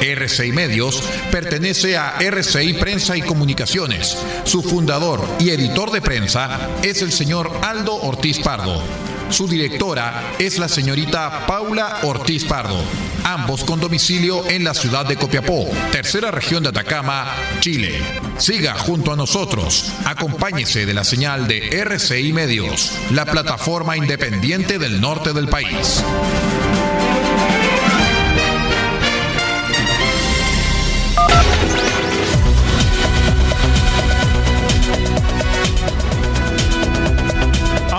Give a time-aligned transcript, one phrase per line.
[0.00, 4.16] RCI Medios pertenece a RCI Prensa y Comunicaciones.
[4.44, 8.82] Su fundador y editor de prensa es el señor Aldo Ortiz Pardo.
[9.30, 12.80] Su directora es la señorita Paula Ortiz Pardo,
[13.24, 17.98] ambos con domicilio en la ciudad de Copiapó, tercera región de Atacama, Chile.
[18.36, 25.00] Siga junto a nosotros, acompáñese de la señal de RCI Medios, la plataforma independiente del
[25.00, 26.04] norte del país.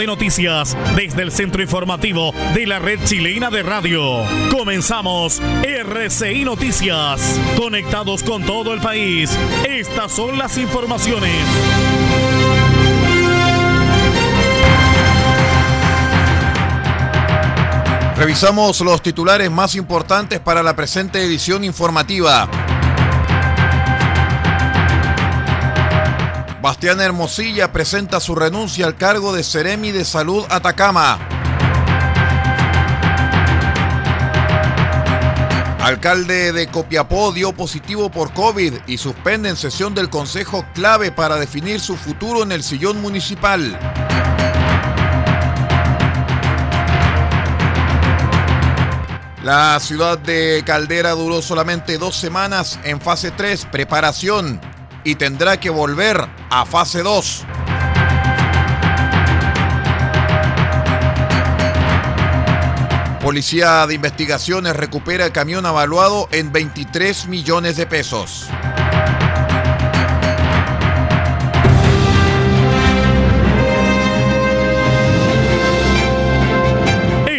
[0.00, 4.24] De noticias desde el centro informativo de la red chilena de radio.
[4.50, 7.38] Comenzamos RCI Noticias.
[7.58, 9.30] Conectados con todo el país.
[9.68, 11.44] Estas son las informaciones.
[18.16, 22.48] Revisamos los titulares más importantes para la presente edición informativa.
[26.62, 31.18] Bastián Hermosilla presenta su renuncia al cargo de Ceremi de Salud Atacama.
[35.80, 41.80] Alcalde de Copiapó dio positivo por COVID y suspenden sesión del Consejo clave para definir
[41.80, 43.78] su futuro en el sillón municipal.
[49.42, 54.60] La ciudad de Caldera duró solamente dos semanas en fase 3, preparación,
[55.04, 57.46] y tendrá que volver a fase 2.
[63.20, 68.48] Policía de Investigaciones recupera camión avaluado en 23 millones de pesos.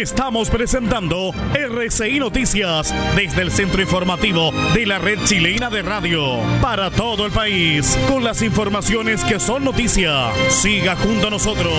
[0.02, 6.90] Estamos presentando RCI Noticias desde el centro informativo de la red chilena de radio para
[6.90, 10.32] todo el país con las informaciones que son noticia.
[10.48, 11.72] Siga junto a nosotros.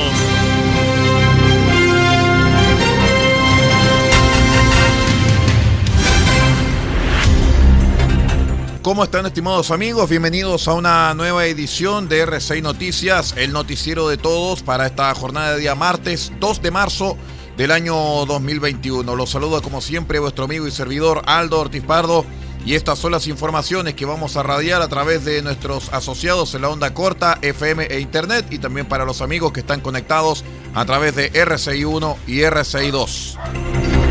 [8.83, 10.09] ¿Cómo están estimados amigos?
[10.09, 15.55] Bienvenidos a una nueva edición de R6 Noticias, el noticiero de todos para esta jornada
[15.55, 17.17] de día martes 2 de marzo
[17.57, 19.15] del año 2021.
[19.15, 22.25] Los saluda como siempre vuestro amigo y servidor Aldo Ortiz Pardo
[22.65, 26.61] y estas son las informaciones que vamos a radiar a través de nuestros asociados en
[26.61, 30.85] la onda corta, FM e Internet y también para los amigos que están conectados a
[30.85, 34.02] través de RCI1 y RCI2.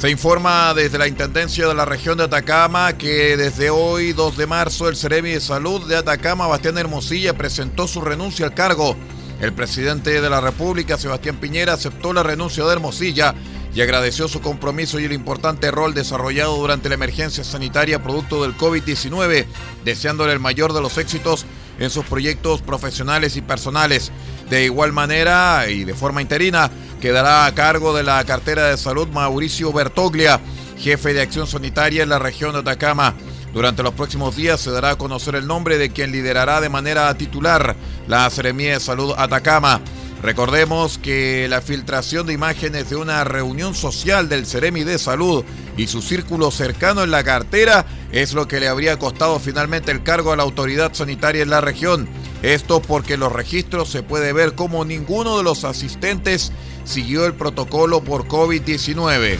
[0.00, 4.46] Se informa desde la Intendencia de la región de Atacama que desde hoy, 2 de
[4.46, 8.96] marzo, el Ceremi de Salud de Atacama, Bastián Hermosilla, presentó su renuncia al cargo.
[9.42, 13.34] El presidente de la República, Sebastián Piñera, aceptó la renuncia de Hermosilla
[13.74, 18.56] y agradeció su compromiso y el importante rol desarrollado durante la emergencia sanitaria producto del
[18.56, 19.44] COVID-19,
[19.84, 21.44] deseándole el mayor de los éxitos
[21.78, 24.12] en sus proyectos profesionales y personales.
[24.48, 26.70] De igual manera y de forma interina,
[27.00, 30.40] quedará a cargo de la cartera de salud Mauricio Bertoglia,
[30.78, 33.14] jefe de acción sanitaria en la región de Atacama.
[33.54, 37.12] Durante los próximos días se dará a conocer el nombre de quien liderará de manera
[37.14, 37.74] titular
[38.06, 39.80] la Seremía de Salud Atacama.
[40.22, 45.44] Recordemos que la filtración de imágenes de una reunión social del Ceremi de Salud
[45.78, 50.02] y su círculo cercano en la cartera es lo que le habría costado finalmente el
[50.02, 52.06] cargo a la autoridad sanitaria en la región.
[52.42, 56.52] Esto porque los registros se puede ver cómo ninguno de los asistentes
[56.84, 59.36] siguió el protocolo por COVID-19.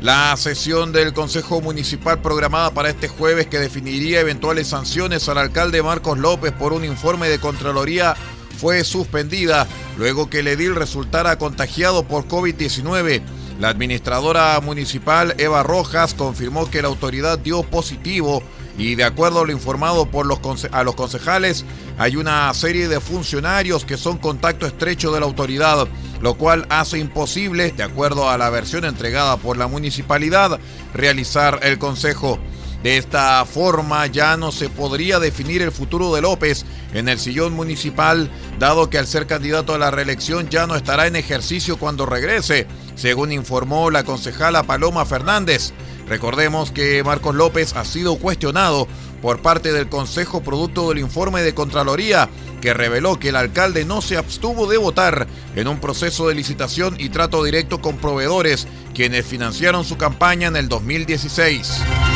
[0.00, 5.82] La sesión del Consejo Municipal programada para este jueves que definiría eventuales sanciones al alcalde
[5.82, 8.16] Marcos López por un informe de Contraloría
[8.56, 9.66] fue suspendida
[9.98, 13.20] luego que el edil resultara contagiado por COVID-19.
[13.60, 18.42] La administradora municipal Eva Rojas confirmó que la autoridad dio positivo
[18.78, 20.40] y de acuerdo a lo informado por los
[20.72, 21.66] a los concejales,
[21.98, 25.86] hay una serie de funcionarios que son contacto estrecho de la autoridad,
[26.22, 30.58] lo cual hace imposible, de acuerdo a la versión entregada por la municipalidad,
[30.94, 32.38] realizar el consejo.
[32.82, 36.64] De esta forma ya no se podría definir el futuro de López
[36.94, 41.06] en el sillón municipal, dado que al ser candidato a la reelección ya no estará
[41.06, 42.66] en ejercicio cuando regrese,
[43.00, 45.72] según informó la concejala Paloma Fernández.
[46.06, 48.86] Recordemos que Marcos López ha sido cuestionado
[49.22, 52.28] por parte del Consejo producto del informe de Contraloría
[52.60, 55.26] que reveló que el alcalde no se abstuvo de votar
[55.56, 60.56] en un proceso de licitación y trato directo con proveedores quienes financiaron su campaña en
[60.56, 62.09] el 2016.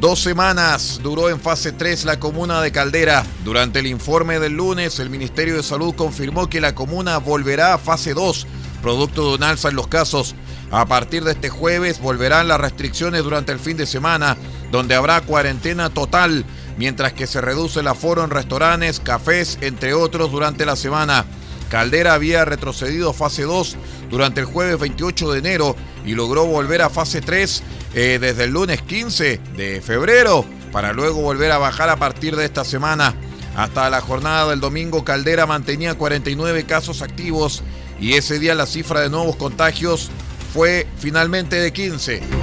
[0.00, 3.26] Dos semanas duró en fase 3 la comuna de Caldera.
[3.44, 7.78] Durante el informe del lunes, el Ministerio de Salud confirmó que la comuna volverá a
[7.78, 8.46] fase 2,
[8.80, 10.36] producto de un alza en los casos.
[10.70, 14.36] A partir de este jueves volverán las restricciones durante el fin de semana,
[14.70, 16.44] donde habrá cuarentena total,
[16.76, 21.24] mientras que se reduce el aforo en restaurantes, cafés, entre otros, durante la semana.
[21.70, 23.76] Caldera había retrocedido fase 2
[24.10, 25.76] durante el jueves 28 de enero
[26.08, 27.62] y logró volver a fase 3
[27.94, 32.46] eh, desde el lunes 15 de febrero para luego volver a bajar a partir de
[32.46, 33.14] esta semana.
[33.54, 37.62] Hasta la jornada del domingo Caldera mantenía 49 casos activos
[38.00, 40.08] y ese día la cifra de nuevos contagios
[40.54, 42.37] fue finalmente de 15.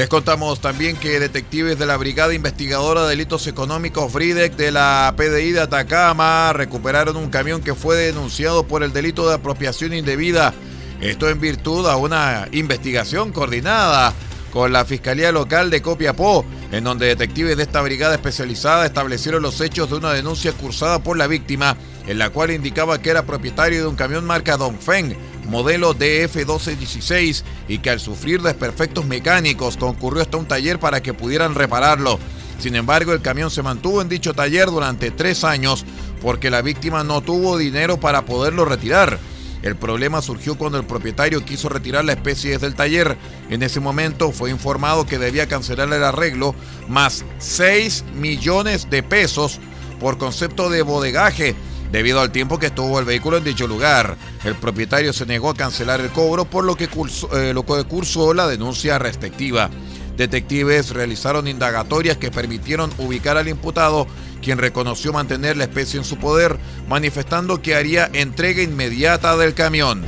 [0.00, 5.12] Les contamos también que detectives de la Brigada Investigadora de Delitos Económicos BRIDEC de la
[5.14, 10.54] PDI de Atacama recuperaron un camión que fue denunciado por el delito de apropiación indebida.
[11.02, 14.14] Esto en virtud a una investigación coordinada
[14.50, 19.60] con la Fiscalía Local de Copiapó, en donde detectives de esta brigada especializada establecieron los
[19.60, 21.76] hechos de una denuncia cursada por la víctima,
[22.06, 25.14] en la cual indicaba que era propietario de un camión marca Dongfeng
[25.50, 31.54] modelo DF1216 y que al sufrir desperfectos mecánicos concurrió hasta un taller para que pudieran
[31.54, 32.18] repararlo.
[32.58, 35.84] Sin embargo, el camión se mantuvo en dicho taller durante tres años
[36.22, 39.18] porque la víctima no tuvo dinero para poderlo retirar.
[39.62, 43.18] El problema surgió cuando el propietario quiso retirar la especie desde el taller.
[43.50, 46.54] En ese momento fue informado que debía cancelar el arreglo
[46.88, 49.58] más 6 millones de pesos
[49.98, 51.54] por concepto de bodegaje
[51.92, 54.16] debido al tiempo que estuvo el vehículo en dicho lugar.
[54.44, 56.88] El propietario se negó a cancelar el cobro, por lo que
[57.32, 59.68] eh, lo cursó la denuncia respectiva.
[60.16, 64.06] Detectives realizaron indagatorias que permitieron ubicar al imputado,
[64.42, 66.58] quien reconoció mantener la especie en su poder,
[66.88, 70.04] manifestando que haría entrega inmediata del camión.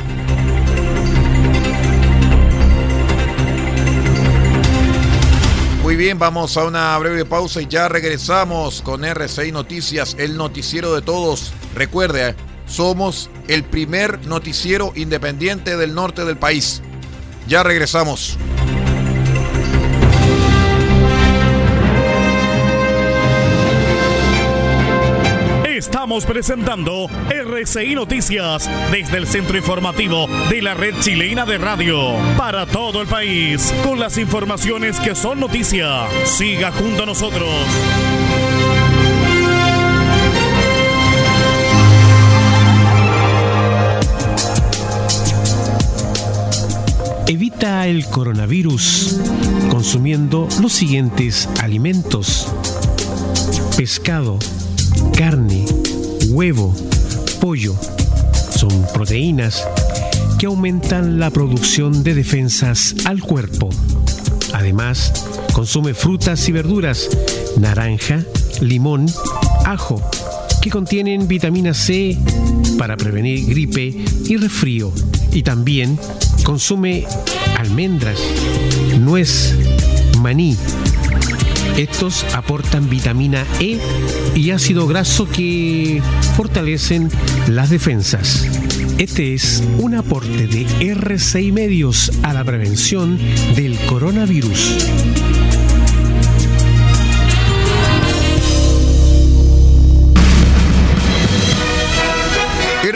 [5.82, 10.94] Muy bien, vamos a una breve pausa y ya regresamos con RCI Noticias, el noticiero
[10.94, 11.52] de todos.
[11.74, 12.34] Recuerde,
[12.66, 16.82] somos el primer noticiero independiente del norte del país.
[17.46, 18.38] Ya regresamos.
[25.92, 32.66] Estamos presentando RCI Noticias desde el centro informativo de la red chilena de radio para
[32.66, 36.06] todo el país con las informaciones que son noticia.
[36.24, 37.48] Siga junto a nosotros.
[47.32, 49.16] Evita el coronavirus
[49.70, 52.46] consumiendo los siguientes alimentos.
[53.74, 54.38] Pescado,
[55.16, 55.64] carne,
[56.28, 56.76] huevo,
[57.40, 57.74] pollo.
[58.54, 59.66] Son proteínas
[60.38, 63.70] que aumentan la producción de defensas al cuerpo.
[64.52, 65.24] Además,
[65.54, 67.08] consume frutas y verduras,
[67.56, 68.26] naranja,
[68.60, 69.06] limón,
[69.64, 70.02] ajo,
[70.60, 72.18] que contienen vitamina C
[72.76, 74.92] para prevenir gripe y resfrío.
[75.32, 75.98] Y también
[76.42, 77.04] consume
[77.56, 78.20] almendras,
[78.98, 79.56] nuez,
[80.20, 80.56] maní,
[81.76, 83.78] estos aportan vitamina E
[84.34, 86.02] y ácido graso que
[86.36, 87.10] fortalecen
[87.48, 88.46] las defensas.
[88.98, 93.18] Este es un aporte de R6 Medios a la prevención
[93.56, 95.31] del coronavirus.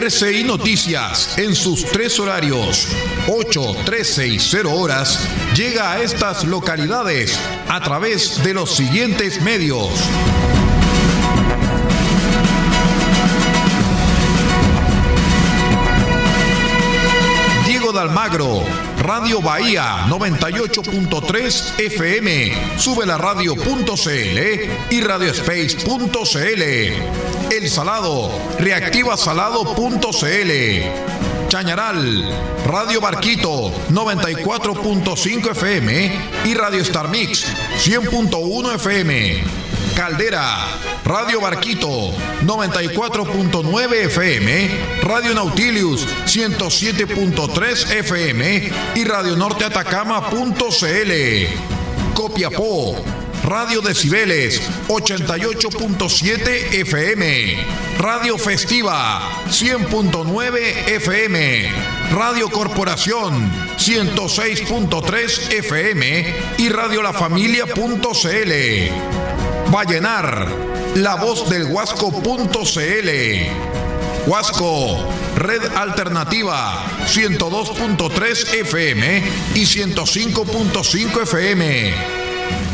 [0.07, 2.87] RCI Noticias, en sus tres horarios,
[3.27, 7.37] 8, 13 y 0 horas, llega a estas localidades
[7.67, 9.89] a través de los siguientes medios.
[17.99, 18.63] Almagro,
[18.99, 24.39] Radio Bahía 98.3 FM, sube la radio.cl
[24.89, 26.61] y radiospace.cl.
[27.51, 31.47] El Salado, reactivasalado.cl.
[31.47, 32.29] Chañaral,
[32.65, 36.11] Radio Barquito 94.5 FM
[36.45, 37.45] y Radio Star Mix
[37.77, 39.66] 100.1 FM.
[39.97, 42.13] Caldera, Radio Barquito
[42.43, 44.69] 94.9 FM,
[45.01, 51.11] Radio Nautilius 107.3 FM y Radio Norte Atacama.cl.
[52.13, 53.03] Copiapó,
[53.43, 57.57] Radio Decibeles 88.7 FM,
[57.97, 61.71] Radio Festiva 100.9 FM,
[62.11, 69.26] Radio Corporación 106.3 FM y Radio La Familia.cl.
[69.71, 70.47] Vallenar,
[70.95, 73.09] la voz del Huasco.cl.
[74.25, 74.97] Huasco,
[75.35, 79.23] Red Alternativa 102.3 FM
[79.55, 81.93] y 105.5 FM.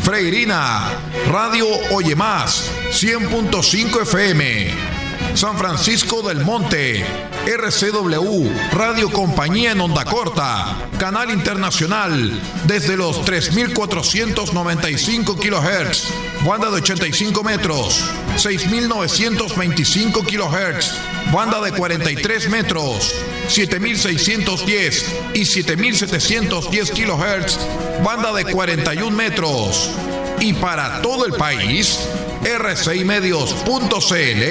[0.02, 0.98] Freirina,
[1.30, 4.93] Radio Oye Más, 100.5 FM.
[5.34, 7.04] San Francisco del Monte,
[7.44, 16.04] RCW, Radio Compañía en Onda Corta, Canal Internacional, desde los 3.495 kHz,
[16.46, 18.04] banda de 85 metros,
[18.36, 20.94] 6.925 kHz,
[21.32, 23.12] banda de 43 metros,
[23.48, 25.02] 7.610
[25.34, 27.58] y 7.710 kHz,
[28.04, 29.90] banda de 41 metros.
[30.38, 31.98] Y para todo el país,
[32.44, 34.42] rcimedios.cl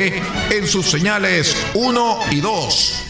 [0.52, 3.04] en sus señales 1 y 2.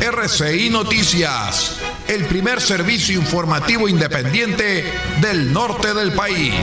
[0.00, 4.84] RCI Noticias, el primer servicio informativo independiente
[5.20, 6.54] del norte del país.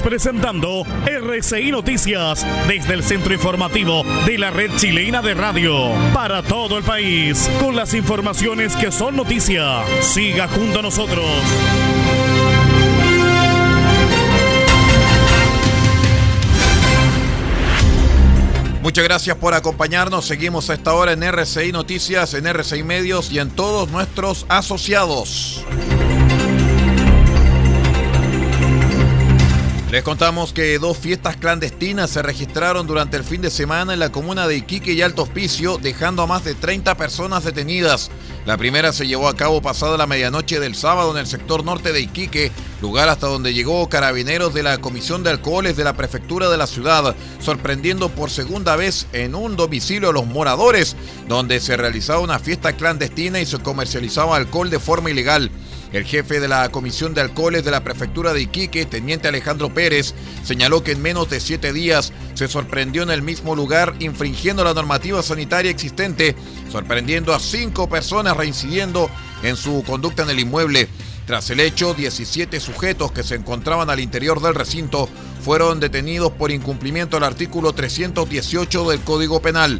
[0.00, 6.78] Presentando RCI Noticias desde el centro informativo de la red chilena de radio para todo
[6.78, 9.82] el país con las informaciones que son noticia.
[10.00, 11.26] Siga junto a nosotros.
[18.82, 20.24] Muchas gracias por acompañarnos.
[20.24, 25.64] Seguimos a esta hora en RCI Noticias, en RCI Medios y en todos nuestros asociados.
[29.92, 34.10] Les contamos que dos fiestas clandestinas se registraron durante el fin de semana en la
[34.10, 38.10] comuna de Iquique y Alto Hospicio, dejando a más de 30 personas detenidas.
[38.46, 41.92] La primera se llevó a cabo pasada la medianoche del sábado en el sector norte
[41.92, 46.48] de Iquique, lugar hasta donde llegó carabineros de la Comisión de Alcoholes de la Prefectura
[46.48, 50.96] de la ciudad, sorprendiendo por segunda vez en un domicilio a los moradores,
[51.28, 55.50] donde se realizaba una fiesta clandestina y se comercializaba alcohol de forma ilegal.
[55.92, 60.14] El jefe de la Comisión de Alcoholes de la Prefectura de Iquique, teniente Alejandro Pérez,
[60.42, 64.72] señaló que en menos de siete días se sorprendió en el mismo lugar infringiendo la
[64.72, 66.34] normativa sanitaria existente,
[66.70, 69.10] sorprendiendo a cinco personas reincidiendo
[69.42, 70.88] en su conducta en el inmueble.
[71.26, 75.08] Tras el hecho, 17 sujetos que se encontraban al interior del recinto
[75.42, 79.78] fueron detenidos por incumplimiento del artículo 318 del Código Penal.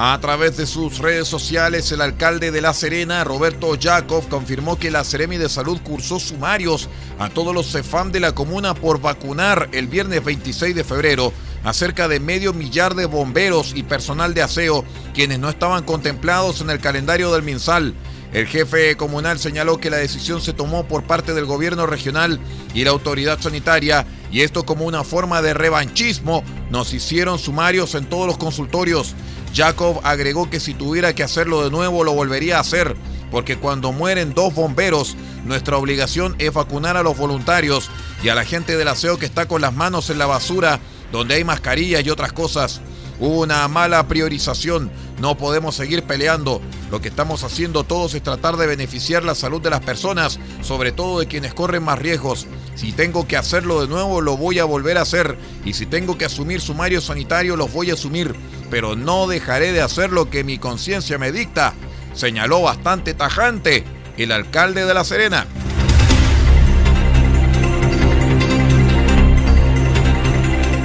[0.00, 4.92] A través de sus redes sociales, el alcalde de La Serena, Roberto Jakov, confirmó que
[4.92, 6.88] la Seremi de Salud cursó sumarios
[7.18, 11.32] a todos los CEFAM de la comuna por vacunar el viernes 26 de febrero
[11.64, 16.60] a cerca de medio millar de bomberos y personal de aseo, quienes no estaban contemplados
[16.60, 17.92] en el calendario del MinSal.
[18.32, 22.38] El jefe comunal señaló que la decisión se tomó por parte del gobierno regional
[22.72, 28.04] y la autoridad sanitaria y esto como una forma de revanchismo nos hicieron sumarios en
[28.04, 29.16] todos los consultorios.
[29.58, 32.94] Jacob agregó que si tuviera que hacerlo de nuevo lo volvería a hacer,
[33.32, 37.90] porque cuando mueren dos bomberos, nuestra obligación es vacunar a los voluntarios
[38.22, 40.78] y a la gente del aseo que está con las manos en la basura,
[41.10, 42.80] donde hay mascarillas y otras cosas.
[43.20, 46.60] Una mala priorización, no podemos seguir peleando.
[46.90, 50.92] Lo que estamos haciendo todos es tratar de beneficiar la salud de las personas, sobre
[50.92, 52.46] todo de quienes corren más riesgos.
[52.76, 55.36] Si tengo que hacerlo de nuevo, lo voy a volver a hacer.
[55.64, 58.36] Y si tengo que asumir sumarios sanitarios, los voy a asumir.
[58.70, 61.74] Pero no dejaré de hacer lo que mi conciencia me dicta,
[62.14, 63.84] señaló bastante tajante
[64.16, 65.46] el alcalde de La Serena.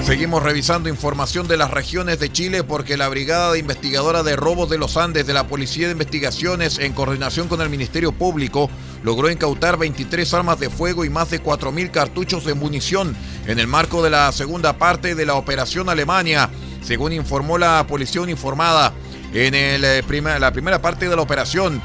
[0.04, 4.70] Seguimos revisando información de las regiones de Chile porque la Brigada de Investigadora de Robos
[4.70, 8.70] de los Andes de la Policía de Investigaciones, en coordinación con el Ministerio Público,
[9.02, 13.16] logró incautar 23 armas de fuego y más de 4.000 cartuchos de munición
[13.48, 16.50] en el marco de la segunda parte de la Operación Alemania,
[16.84, 18.94] según informó la Policía Uniformada.
[19.34, 20.04] en el, eh,
[20.40, 21.82] la primera parte de la operación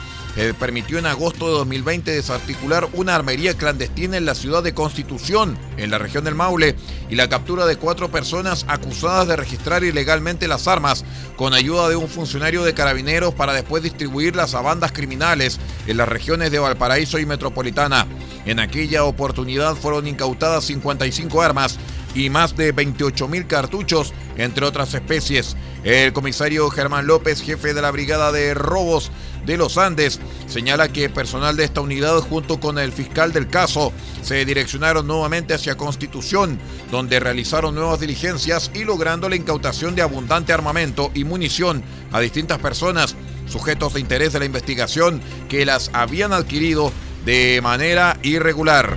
[0.59, 5.90] permitió en agosto de 2020 desarticular una armería clandestina en la ciudad de Constitución, en
[5.90, 6.76] la región del Maule,
[7.11, 11.04] y la captura de cuatro personas acusadas de registrar ilegalmente las armas
[11.37, 16.09] con ayuda de un funcionario de carabineros para después distribuirlas a bandas criminales en las
[16.09, 18.07] regiones de Valparaíso y Metropolitana.
[18.47, 21.78] En aquella oportunidad fueron incautadas 55 armas
[22.14, 25.57] y más de 28 mil cartuchos, entre otras especies.
[25.85, 29.12] El comisario Germán López, jefe de la Brigada de Robos
[29.47, 33.92] de los Andes, señala que personal de esta unidad junto con el fiscal del caso
[34.23, 36.58] se direccionaron nuevamente hacia Constitución,
[36.90, 41.82] donde realizaron nuevas diligencias y logrando la incautación de abundante armamento y munición
[42.12, 43.14] a distintas personas,
[43.47, 46.92] sujetos de interés de la investigación, que las habían adquirido
[47.25, 48.97] de manera irregular.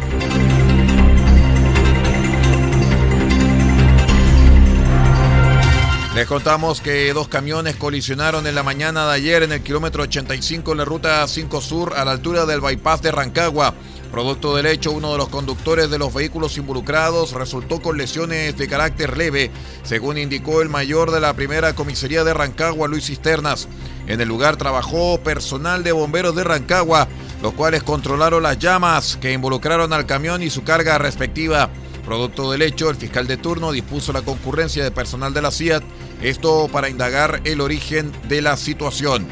[6.14, 10.74] Les contamos que dos camiones colisionaron en la mañana de ayer en el kilómetro 85
[10.74, 13.74] en la ruta 5 Sur a la altura del bypass de Rancagua.
[14.12, 18.68] Producto del hecho, uno de los conductores de los vehículos involucrados resultó con lesiones de
[18.68, 19.52] carácter leve,
[19.84, 23.70] según indicó el mayor de la primera comisaría de Rancagua, Luis Cisternas.
[24.06, 27.08] En el lugar trabajó personal de bomberos de Rancagua,
[27.42, 31.70] los cuales controlaron las llamas que involucraron al camión y su carga respectiva.
[32.06, 35.84] Producto del hecho, el fiscal de turno dispuso la concurrencia de personal de la CIAT,
[36.22, 39.28] esto para indagar el origen de la situación.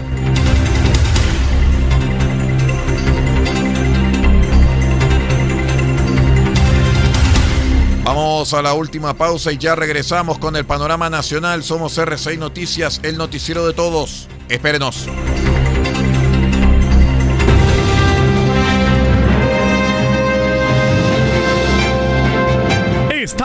[8.04, 11.64] Vamos a la última pausa y ya regresamos con el panorama nacional.
[11.64, 14.28] Somos R6 Noticias, el noticiero de todos.
[14.50, 15.08] Espérenos.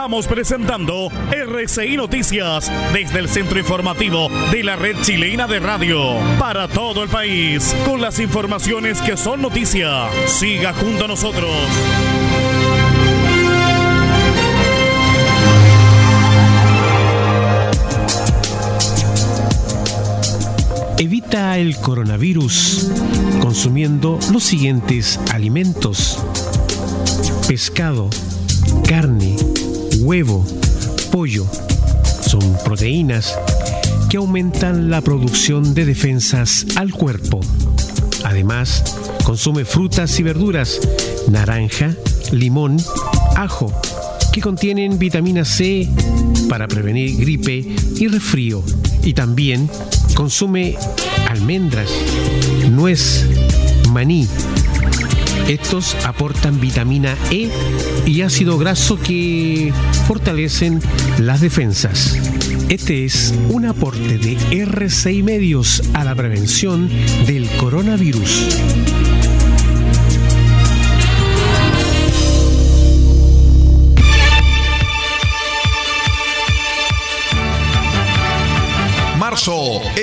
[0.05, 5.99] Estamos presentando RCI Noticias desde el centro informativo de la red chilena de radio
[6.37, 10.07] para todo el país con las informaciones que son noticia.
[10.27, 11.49] Siga junto a nosotros.
[20.99, 22.91] Evita el coronavirus
[23.39, 26.23] consumiendo los siguientes alimentos.
[27.47, 28.11] Pescado,
[28.87, 29.35] carne,
[29.99, 30.45] huevo,
[31.11, 31.45] pollo.
[32.21, 33.37] Son proteínas
[34.09, 37.39] que aumentan la producción de defensas al cuerpo.
[38.23, 38.83] Además,
[39.23, 40.79] consume frutas y verduras,
[41.29, 41.95] naranja,
[42.31, 42.77] limón,
[43.35, 43.71] ajo,
[44.33, 45.87] que contienen vitamina C
[46.49, 47.65] para prevenir gripe
[47.97, 48.63] y resfrío.
[49.03, 49.69] Y también
[50.15, 50.75] consume
[51.29, 51.91] almendras,
[52.71, 53.25] nuez,
[53.91, 54.27] maní,
[55.47, 57.49] estos aportan vitamina E
[58.05, 59.71] y ácido graso que
[60.07, 60.81] fortalecen
[61.19, 62.17] las defensas.
[62.69, 66.89] Este es un aporte de R6 Medios a la prevención
[67.27, 69.04] del coronavirus.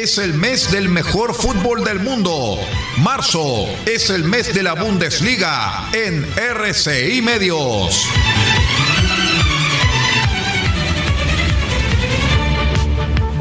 [0.03, 2.59] Es el mes del mejor fútbol del mundo.
[2.99, 8.09] Marzo es el mes de la Bundesliga en RCI Medios.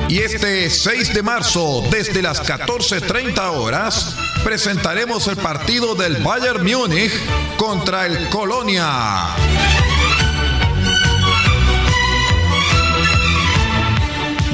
[0.08, 7.14] Y este 6 de marzo, desde las 14.30 horas, presentaremos el partido del Bayern Múnich
[7.58, 9.36] contra el Colonia.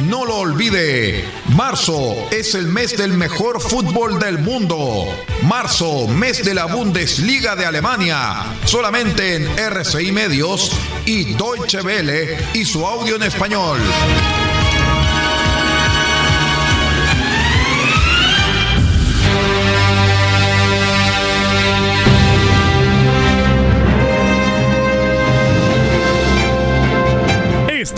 [0.04, 1.27] No lo olvide,
[1.58, 5.08] marzo es el mes del mejor fútbol del mundo.
[5.42, 8.46] Marzo, mes de la Bundesliga de Alemania.
[8.64, 10.72] Solamente en RCI Medios
[11.06, 13.80] y Deutsche Welle y su audio en español.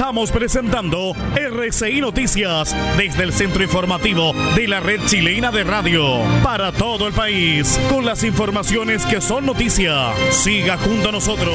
[0.10, 6.72] Estamos presentando RCI Noticias desde el centro informativo de la red chilena de radio para
[6.72, 10.12] todo el país con las informaciones que son noticia.
[10.32, 11.54] Siga junto a nosotros.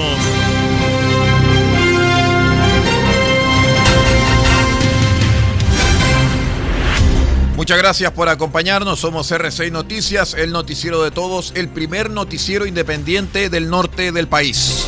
[7.57, 9.01] Muchas gracias por acompañarnos.
[9.01, 14.87] Somos RCI Noticias, el noticiero de todos, el primer noticiero independiente del norte del país.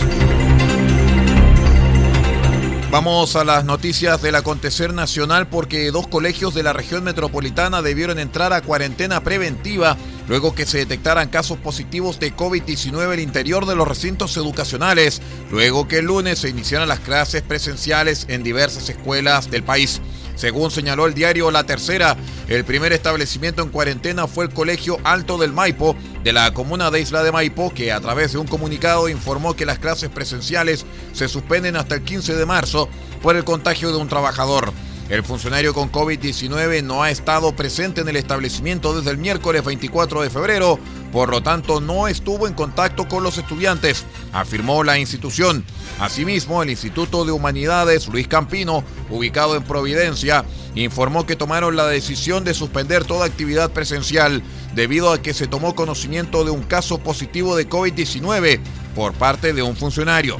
[2.90, 8.20] Vamos a las noticias del acontecer nacional porque dos colegios de la región metropolitana debieron
[8.20, 9.96] entrar a cuarentena preventiva
[10.29, 15.20] luego que se detectaran casos positivos de COVID-19 el interior de los recintos educacionales,
[15.51, 20.01] luego que el lunes se iniciaran las clases presenciales en diversas escuelas del país.
[20.37, 25.38] Según señaló el diario La Tercera, el primer establecimiento en cuarentena fue el Colegio Alto
[25.38, 29.09] del Maipo de la comuna de Isla de Maipo, que a través de un comunicado
[29.09, 32.88] informó que las clases presenciales se suspenden hasta el 15 de marzo
[33.22, 34.72] por el contagio de un trabajador.
[35.09, 40.23] El funcionario con COVID-19 no ha estado presente en el establecimiento desde el miércoles 24
[40.23, 40.81] de febrero,
[41.12, 45.64] por lo tanto no estuvo en contacto con los estudiantes, afirmó la institución.
[46.01, 52.42] Asimismo, el Instituto de Humanidades Luis Campino, ubicado en Providencia, informó que tomaron la decisión
[52.42, 54.42] de suspender toda actividad presencial
[54.75, 58.59] debido a que se tomó conocimiento de un caso positivo de COVID-19
[58.97, 60.37] por parte de un funcionario.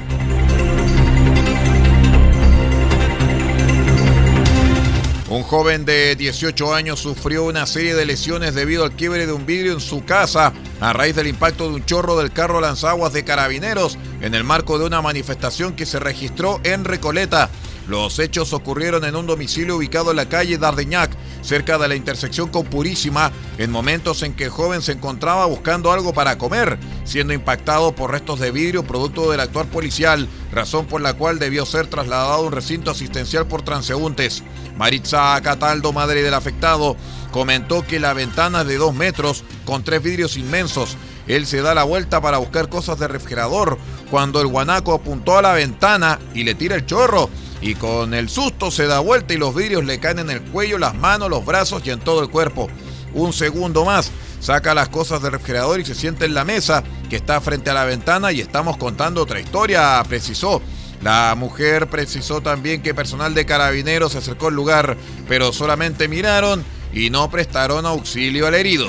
[5.37, 9.45] Un joven de 18 años sufrió una serie de lesiones debido al quiebre de un
[9.45, 13.23] vidrio en su casa a raíz del impacto de un chorro del carro lanzaguas de
[13.23, 17.51] carabineros en el marco de una manifestación que se registró en Recoleta.
[17.87, 21.11] Los hechos ocurrieron en un domicilio ubicado en la calle Dardeñac,
[21.47, 25.93] cerca de la intersección con Purísima, en momentos en que el joven se encontraba buscando
[25.93, 30.99] algo para comer, siendo impactado por restos de vidrio producto del actuar policial, razón por
[30.99, 34.43] la cual debió ser trasladado a un recinto asistencial por transeúntes.
[34.75, 36.97] Maritza Cataldo, madre del afectado,
[37.31, 40.97] comentó que la ventana es de dos metros con tres vidrios inmensos.
[41.27, 43.77] Él se da la vuelta para buscar cosas de refrigerador
[44.11, 47.29] cuando el guanaco apuntó a la ventana y le tira el chorro.
[47.61, 50.77] Y con el susto se da vuelta y los vidrios le caen en el cuello,
[50.77, 52.69] las manos, los brazos y en todo el cuerpo.
[53.13, 57.15] Un segundo más, saca las cosas del refrigerador y se sienta en la mesa que
[57.15, 60.61] está frente a la ventana y estamos contando otra historia, precisó.
[61.01, 66.63] La mujer precisó también que personal de carabineros se acercó al lugar, pero solamente miraron
[66.93, 68.87] y no prestaron auxilio al herido.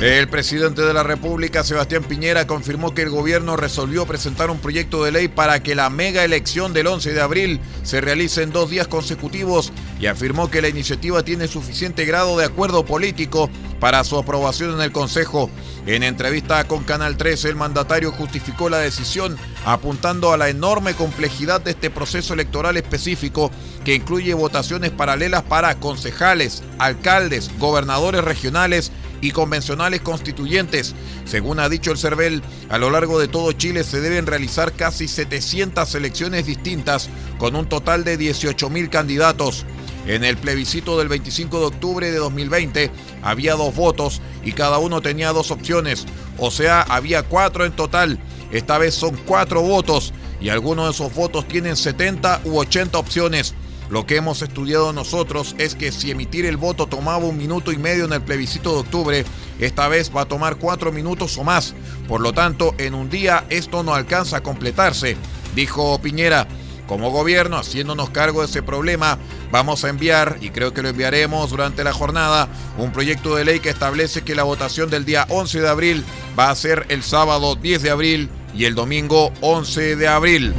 [0.00, 5.04] El presidente de la República, Sebastián Piñera, confirmó que el gobierno resolvió presentar un proyecto
[5.04, 8.70] de ley para que la mega elección del 11 de abril se realice en dos
[8.70, 14.16] días consecutivos y afirmó que la iniciativa tiene suficiente grado de acuerdo político para su
[14.16, 15.50] aprobación en el Consejo.
[15.84, 19.36] En entrevista con Canal 13, el mandatario justificó la decisión
[19.66, 23.50] apuntando a la enorme complejidad de este proceso electoral específico
[23.84, 30.94] que incluye votaciones paralelas para concejales, alcaldes, gobernadores regionales y convencionales constituyentes.
[31.24, 35.08] Según ha dicho el CERVEL, a lo largo de todo Chile se deben realizar casi
[35.08, 39.66] 700 elecciones distintas con un total de 18.000 candidatos.
[40.06, 42.90] En el plebiscito del 25 de octubre de 2020
[43.22, 46.06] había dos votos y cada uno tenía dos opciones,
[46.38, 48.18] o sea, había cuatro en total.
[48.50, 53.54] Esta vez son cuatro votos y algunos de esos votos tienen 70 u 80 opciones.
[53.90, 57.76] Lo que hemos estudiado nosotros es que si emitir el voto tomaba un minuto y
[57.76, 59.24] medio en el plebiscito de octubre,
[59.58, 61.74] esta vez va a tomar cuatro minutos o más.
[62.06, 65.16] Por lo tanto, en un día esto no alcanza a completarse,
[65.56, 66.46] dijo Piñera.
[66.86, 69.18] Como gobierno, haciéndonos cargo de ese problema,
[69.52, 72.48] vamos a enviar, y creo que lo enviaremos durante la jornada,
[72.78, 76.04] un proyecto de ley que establece que la votación del día 11 de abril
[76.36, 80.52] va a ser el sábado 10 de abril y el domingo 11 de abril.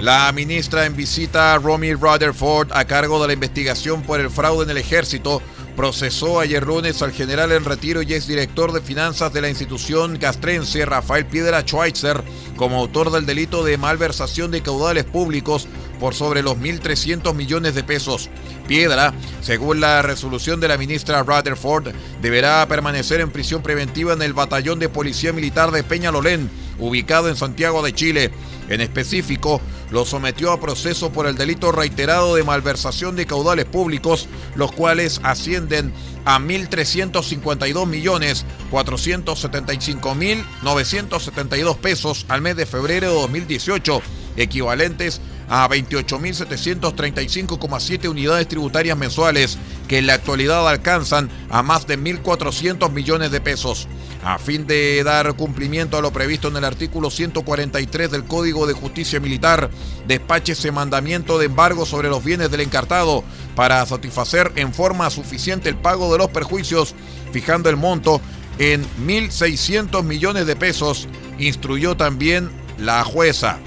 [0.00, 4.70] La ministra en visita, Romy Rutherford, a cargo de la investigación por el fraude en
[4.70, 5.42] el ejército,
[5.76, 10.86] procesó ayer lunes al general en retiro y exdirector de finanzas de la institución castrense,
[10.86, 12.24] Rafael Piedra Schweitzer,
[12.56, 15.68] como autor del delito de malversación de caudales públicos
[16.00, 18.30] por sobre los 1.300 millones de pesos.
[18.66, 24.32] Piedra, según la resolución de la ministra Rutherford, deberá permanecer en prisión preventiva en el
[24.32, 28.30] batallón de policía militar de Peñalolén, ubicado en Santiago de Chile.
[28.68, 29.60] En específico,
[29.90, 35.20] lo sometió a proceso por el delito reiterado de malversación de caudales públicos, los cuales
[35.22, 35.92] ascienden
[36.24, 44.02] a 1.352 millones 475 mil 972 pesos al mes de febrero de 2018,
[44.36, 49.58] equivalentes a 28.735,7 unidades tributarias mensuales,
[49.88, 53.88] que en la actualidad alcanzan a más de 1.400 millones de pesos.
[54.22, 58.74] A fin de dar cumplimiento a lo previsto en el artículo 143 del Código de
[58.74, 59.70] Justicia Militar,
[60.06, 63.24] despache ese mandamiento de embargo sobre los bienes del encartado
[63.56, 66.94] para satisfacer en forma suficiente el pago de los perjuicios,
[67.32, 68.20] fijando el monto
[68.58, 71.08] en 1.600 millones de pesos,
[71.38, 73.58] instruyó también la jueza.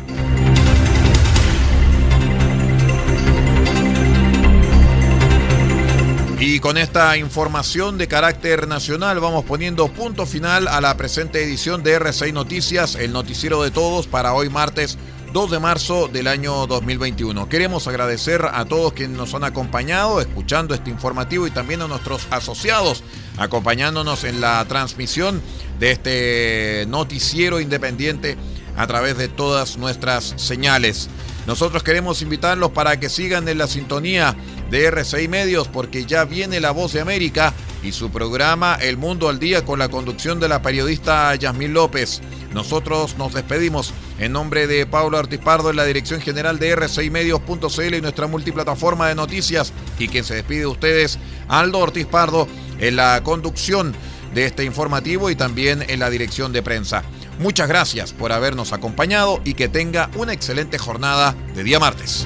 [6.63, 11.99] Con esta información de carácter nacional vamos poniendo punto final a la presente edición de
[11.99, 14.97] R6 Noticias, el noticiero de todos para hoy martes
[15.33, 17.49] 2 de marzo del año 2021.
[17.49, 22.27] Queremos agradecer a todos quienes nos han acompañado escuchando este informativo y también a nuestros
[22.29, 23.03] asociados
[23.35, 25.41] acompañándonos en la transmisión
[25.81, 28.37] de este noticiero independiente
[28.77, 31.09] a través de todas nuestras señales.
[31.45, 34.35] Nosotros queremos invitarlos para que sigan en la sintonía
[34.71, 37.53] de RCI Medios porque ya viene La Voz de América
[37.83, 42.21] y su programa El Mundo al Día con la conducción de la periodista Yasmín López.
[42.53, 47.95] Nosotros nos despedimos en nombre de Pablo Ortiz Pardo en la dirección general de r6medios.cl
[47.95, 52.47] y nuestra multiplataforma de noticias y quien se despide de ustedes, Aldo Ortiz Pardo,
[52.79, 53.93] en la conducción
[54.33, 57.03] de este informativo y también en la dirección de prensa.
[57.39, 62.25] Muchas gracias por habernos acompañado y que tenga una excelente jornada de día martes.